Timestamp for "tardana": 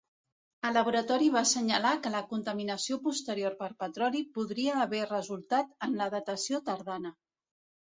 6.73-7.17